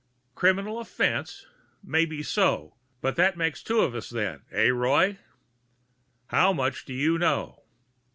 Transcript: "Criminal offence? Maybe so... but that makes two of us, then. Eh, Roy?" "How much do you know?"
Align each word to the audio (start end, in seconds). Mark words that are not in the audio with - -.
"Criminal 0.33 0.79
offence? 0.79 1.45
Maybe 1.83 2.23
so... 2.23 2.75
but 3.01 3.15
that 3.17 3.37
makes 3.37 3.61
two 3.61 3.81
of 3.81 3.93
us, 3.93 4.09
then. 4.09 4.41
Eh, 4.51 4.69
Roy?" 4.71 5.19
"How 6.29 6.51
much 6.53 6.85
do 6.85 6.93
you 6.95 7.19
know?" 7.19 7.61